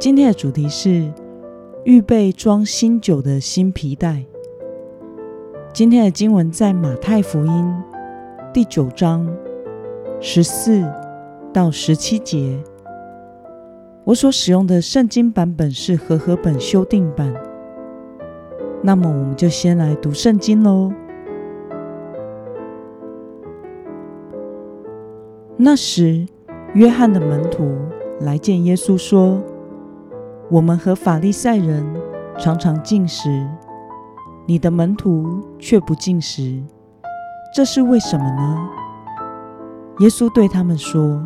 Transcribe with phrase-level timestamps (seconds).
[0.00, 1.12] 今天的主题是
[1.82, 4.24] 预备装新酒的新皮带。
[5.72, 7.74] 今天的经文在马太福音
[8.54, 9.28] 第九章
[10.20, 10.88] 十四
[11.52, 12.56] 到十七节。
[14.04, 17.34] 我所使用的圣经版本是和合本修订版。
[18.80, 20.92] 那么，我们就先来读圣经喽。
[25.56, 26.24] 那时，
[26.74, 27.76] 约翰的门徒
[28.20, 29.42] 来见耶稣，说。
[30.50, 31.84] 我们和法利赛人
[32.38, 33.46] 常常进食，
[34.46, 36.62] 你的门徒却不进食，
[37.54, 38.68] 这是为什么呢？
[39.98, 41.22] 耶稣对他们说：“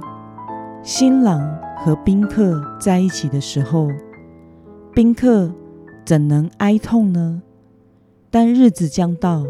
[0.83, 1.41] 新郎
[1.77, 3.89] 和宾客在一起的时候，
[4.93, 5.53] 宾客
[6.05, 7.43] 怎能哀痛呢？
[8.29, 9.45] 但日子将到，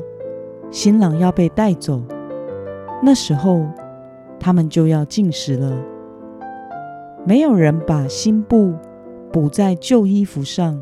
[0.70, 2.03] 新郎要被带走，
[3.03, 3.67] 那时候
[4.39, 5.78] 他们就要进食了。
[7.25, 8.75] 没有人把新布。”
[9.33, 10.78] 补在旧衣服上，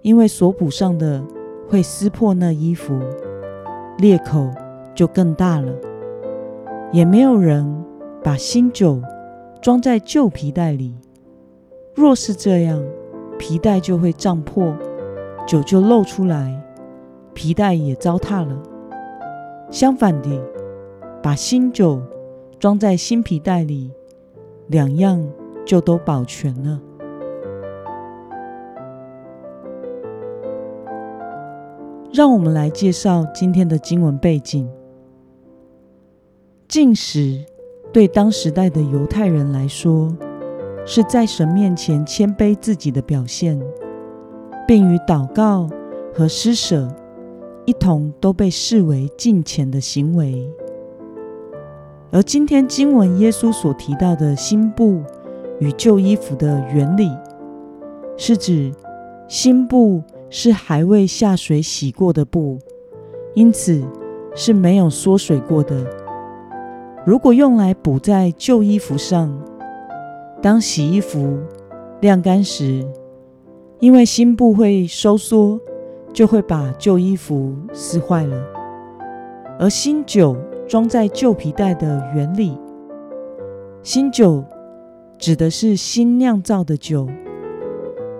[0.00, 1.24] 因为所补上的
[1.68, 2.98] 会撕破那衣服，
[3.98, 4.50] 裂口
[4.96, 5.72] 就更大了。
[6.90, 7.64] 也没有人
[8.22, 9.00] 把新酒
[9.60, 10.96] 装在旧皮袋里，
[11.94, 12.82] 若是这样，
[13.38, 14.74] 皮袋就会胀破，
[15.46, 16.60] 酒就漏出来，
[17.32, 18.60] 皮袋也糟蹋了。
[19.70, 20.28] 相反的，
[21.22, 22.02] 把新酒
[22.58, 23.92] 装在新皮袋里，
[24.66, 25.24] 两样
[25.64, 26.80] 就都保全了。
[32.12, 34.68] 让我们来介绍今天的经文背景。
[36.68, 37.42] 进食
[37.90, 40.14] 对当时代的犹太人来说，
[40.84, 43.58] 是在神面前谦卑自己的表现，
[44.68, 45.70] 并与祷告
[46.12, 46.86] 和施舍
[47.64, 50.46] 一同都被视为敬虔的行为。
[52.10, 55.02] 而今天经文耶稣所提到的新布
[55.60, 57.10] 与旧衣服的原理，
[58.18, 58.70] 是指
[59.28, 60.02] 新布。
[60.34, 62.58] 是还未下水洗过的布，
[63.34, 63.84] 因此
[64.34, 65.86] 是没有缩水过的。
[67.04, 69.30] 如果用来补在旧衣服上，
[70.40, 71.38] 当洗衣服
[72.00, 72.82] 晾干时，
[73.78, 75.60] 因为新布会收缩，
[76.14, 78.42] 就会把旧衣服撕坏了。
[79.58, 80.34] 而新酒
[80.66, 82.56] 装在旧皮带的原理，
[83.82, 84.42] 新酒
[85.18, 87.06] 指的是新酿造的酒。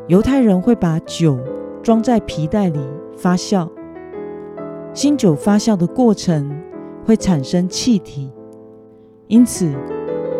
[0.08, 1.38] 犹太人会把酒。
[1.82, 2.78] 装在皮带里
[3.16, 3.68] 发酵，
[4.94, 6.62] 新酒发酵的过程
[7.04, 8.30] 会产生气体，
[9.26, 9.74] 因此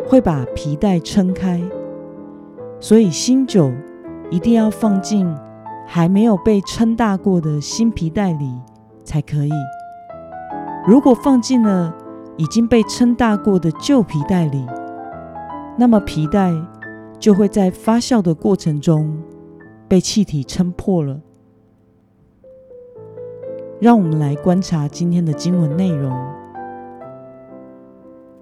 [0.07, 1.61] 会把皮带撑开。
[2.79, 3.73] 所以新酒
[4.31, 5.29] 一定要放进
[5.87, 8.53] 还没有被撑大过的新皮带里
[9.05, 9.53] 才可以。
[10.87, 11.93] 如果放进了
[12.37, 14.65] 已经被撑大过的旧皮带里，
[15.77, 16.53] 那么皮带
[17.19, 19.17] 就会在发酵的过程中
[19.89, 21.21] 被气体撑破了。
[23.83, 26.17] 让我们来观察今天的经文内容。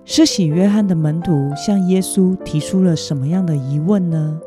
[0.04, 4.38] 施洗约翰的门徒向耶稣提出了什么样的疑问呢？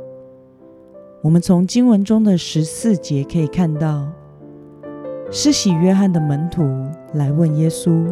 [1.23, 4.07] 我们从经文中的十四节可以看到，
[5.31, 6.61] 施洗约翰的门徒
[7.15, 8.05] 来问耶稣：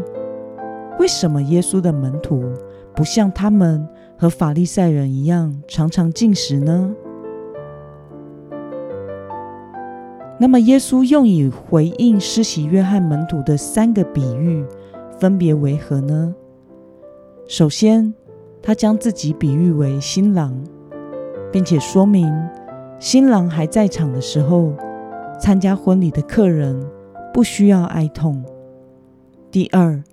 [0.97, 2.43] 为什么耶稣的门徒
[2.95, 3.87] 不像他们
[4.17, 6.91] 和法利赛人一样常常进食呢？
[10.41, 14.65] 那么，耶稣用以回应施洗约翰门徒的三个比喻，
[15.19, 16.33] 分别为何呢？
[17.47, 18.11] 首先，
[18.59, 20.51] 他将自己比喻为新郎，
[21.51, 22.27] 并且说明
[22.97, 24.73] 新郎还在场的时候，
[25.39, 26.83] 参加婚礼的客人
[27.31, 28.43] 不需要哀痛。
[29.51, 30.03] 第二，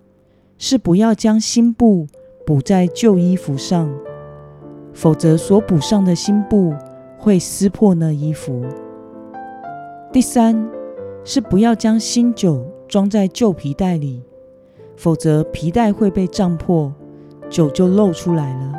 [0.59, 2.07] 是不要将新布
[2.45, 3.91] 补在旧衣服上，
[4.93, 6.75] 否则所补上的新布
[7.17, 8.63] 会撕破那衣服。
[10.11, 10.69] 第三
[11.23, 14.23] 是不要将新酒装在旧皮袋里，
[14.97, 16.91] 否则皮带会被胀破，
[17.51, 18.73] 酒就漏出来了。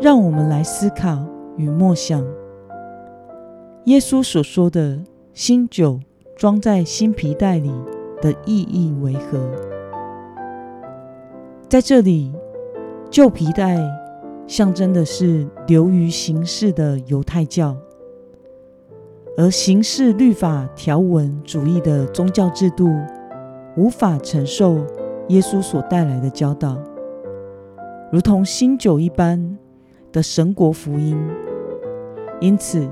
[0.00, 1.22] 让我们来思考
[1.58, 2.24] 与默想，
[3.84, 4.98] 耶稣所说的
[5.34, 6.00] 新酒
[6.34, 7.70] 装在新皮袋里
[8.22, 9.38] 的意义为何？
[11.68, 12.32] 在这里，
[13.10, 13.78] 旧皮带
[14.46, 17.76] 象征的是流于形式的犹太教，
[19.36, 22.86] 而形式律法条文主义的宗教制度
[23.76, 24.84] 无法承受
[25.28, 26.76] 耶稣所带来的教导，
[28.12, 29.58] 如同新酒一般
[30.12, 31.18] 的神国福音。
[32.40, 32.86] 因此，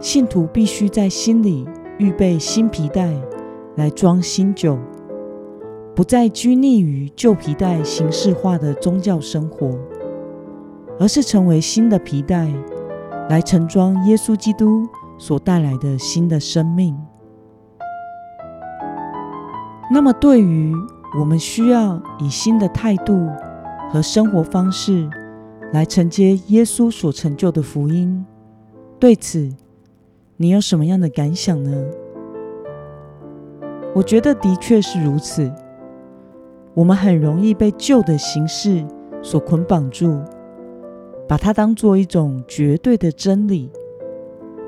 [0.00, 1.66] 信徒必须在心里
[1.96, 3.10] 预备新皮带
[3.76, 4.78] 来装新酒。
[5.94, 9.78] 不再拘泥于旧皮带形式化的宗教生活，
[11.00, 12.52] 而是成为新的皮带，
[13.30, 14.86] 来盛装耶稣基督
[15.18, 16.96] 所带来的新的生命。
[19.90, 20.74] 那么，对于
[21.18, 23.28] 我们需要以新的态度
[23.90, 25.08] 和生活方式
[25.72, 28.26] 来承接耶稣所成就的福音，
[28.98, 29.48] 对此
[30.36, 31.84] 你有什么样的感想呢？
[33.94, 35.50] 我觉得的确是如此。
[36.74, 38.84] 我们很容易被旧的形式
[39.22, 40.20] 所捆绑住，
[41.26, 43.70] 把它当做一种绝对的真理，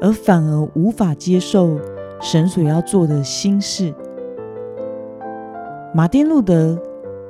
[0.01, 1.79] 而反而无法接受
[2.21, 3.93] 神所要做的新事。
[5.95, 6.81] 马丁路德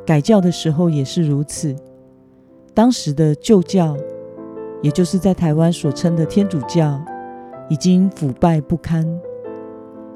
[0.05, 1.75] 改教的时候也是如此。
[2.75, 3.97] 当时的旧教，
[4.83, 7.01] 也就是在台湾所称的天主教，
[7.69, 9.05] 已经腐败不堪，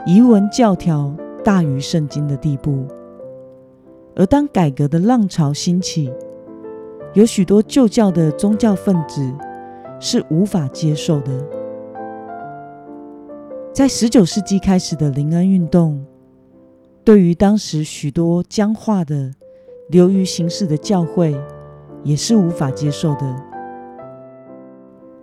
[0.07, 1.13] 遗文教条
[1.43, 2.87] 大于圣经的地步。
[4.15, 6.13] 而当改革的浪潮兴起，
[7.15, 9.29] 有许多旧教的宗教分子
[9.99, 11.62] 是无法接受的。
[13.73, 16.05] 在十九世纪开始的灵恩运动，
[17.03, 19.33] 对于当时许多僵化的、
[19.89, 21.35] 流于形式的教会，
[22.03, 23.35] 也是无法接受的。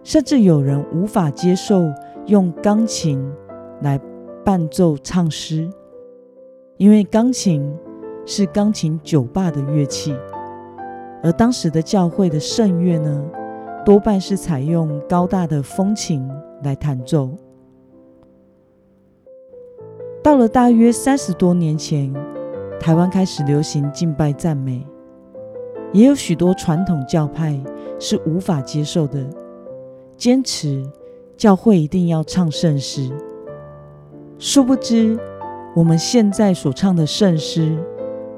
[0.03, 1.83] 甚至有人无法接受
[2.25, 3.23] 用钢琴
[3.81, 3.99] 来
[4.43, 5.69] 伴奏唱诗，
[6.77, 7.71] 因为钢琴。
[8.25, 10.15] 是钢琴酒吧的乐器，
[11.23, 13.25] 而当时的教会的圣乐呢，
[13.83, 16.29] 多半是采用高大的风琴
[16.61, 17.31] 来弹奏。
[20.21, 22.13] 到了大约三十多年前，
[22.79, 24.85] 台湾开始流行敬拜赞美，
[25.93, 27.59] 也有许多传统教派
[27.99, 29.25] 是无法接受的，
[30.17, 30.83] 坚持
[31.37, 33.09] 教会一定要唱圣诗。
[34.37, 35.17] 殊不知，
[35.75, 37.77] 我们现在所唱的圣诗。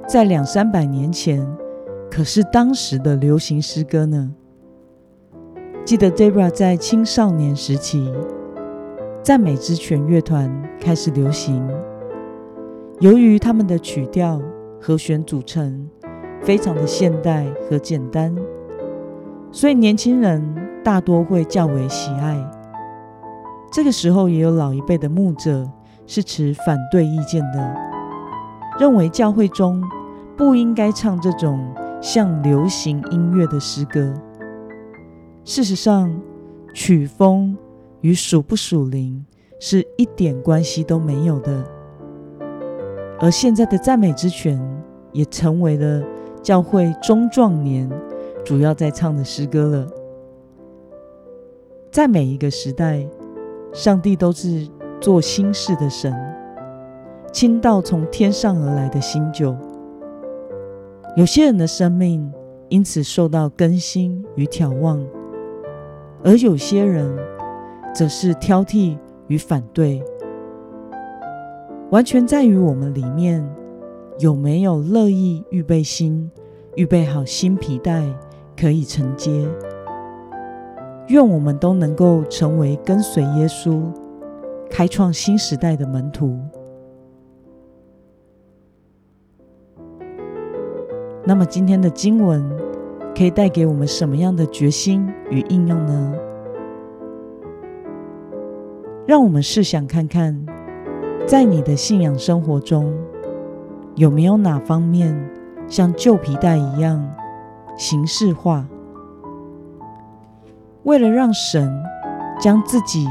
[0.08, 1.48] 在两三百年前，
[2.10, 4.34] 可是当时的流行诗歌呢。
[5.86, 8.12] 记得 Debra 在青少年时期，
[9.24, 11.68] 赞美之泉乐团开始流行。
[13.00, 14.42] 由于他们的曲调、
[14.80, 15.88] 和弦组成
[16.42, 18.36] 非常的现代和简单，
[19.52, 20.44] 所以年轻人
[20.84, 22.36] 大多会较为喜爱。
[23.72, 25.70] 这个时候，也有老一辈的牧者
[26.08, 27.76] 是持反对意见的，
[28.80, 29.82] 认为教会中。
[30.38, 31.72] 不应该唱这种
[32.02, 34.12] 像流行音乐的诗歌。
[35.46, 36.12] 事实上，
[36.74, 37.56] 曲风
[38.02, 39.26] 与属不属灵
[39.60, 41.64] 是一点关系都没有的。
[43.20, 44.60] 而现在的赞美之泉
[45.12, 46.04] 也成为了
[46.42, 47.90] 教会中壮年
[48.44, 49.88] 主要在唱的诗歌了。
[51.92, 53.06] 在每一个时代，
[53.74, 54.68] 上帝都是
[55.00, 56.12] 做新事的神，
[57.32, 59.56] 倾倒从天上而来的新酒。
[61.16, 62.32] 有些人的生命
[62.70, 65.06] 因此受到更新与眺望，
[66.24, 67.14] 而有些人
[67.94, 70.04] 则是挑剔与反对。
[71.90, 73.46] 完全在于我们里面
[74.20, 76.32] 有没有乐意预备心，
[76.76, 78.04] 预备好新皮带
[78.58, 79.48] 可以承接。
[81.08, 83.82] 愿我们都能够成为跟随耶稣、
[84.70, 86.40] 开创新时代的门徒。
[91.26, 92.50] 那么今天的经文
[93.16, 96.16] 可以带给我们什么样的决心与应用呢？
[99.06, 100.46] 让我们试想看看，
[101.28, 102.94] 在你的信仰生活中，
[103.96, 105.18] 有没有哪方面
[105.68, 107.04] 像旧皮带一样
[107.78, 108.66] 形式化？
[110.84, 111.72] 为了让神
[112.40, 113.08] 将自己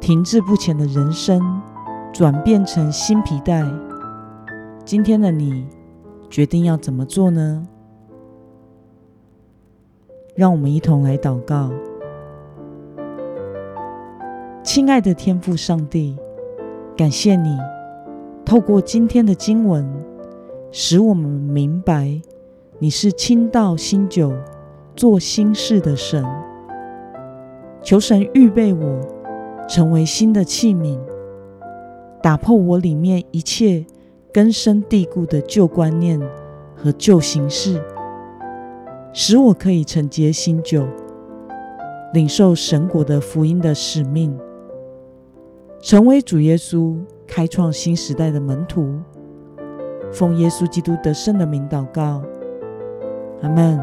[0.00, 1.40] 停滞不前的人生
[2.12, 3.64] 转变成新皮带，
[4.84, 5.66] 今天的你。
[6.30, 7.64] 决定要怎么做呢？
[10.34, 11.70] 让我们一同来祷告。
[14.74, 16.16] 亲爱的天父上帝，
[16.96, 17.56] 感谢你
[18.44, 19.88] 透过今天的经文，
[20.72, 22.20] 使我们明白
[22.80, 24.32] 你是倾倒新酒、
[24.96, 26.24] 做新事的神。
[27.84, 29.00] 求神预备我
[29.68, 30.98] 成为新的器皿，
[32.20, 33.86] 打破我里面一切。
[34.32, 36.20] 根深蒂固的旧观念
[36.74, 37.80] 和旧形式，
[39.12, 40.84] 使我可以承接新酒，
[42.12, 44.36] 领受神国的福音的使命，
[45.84, 48.98] 成为主耶稣开创新时代的门徒。
[50.10, 52.22] 奉耶稣基督得胜的名祷告，
[53.42, 53.78] 阿门。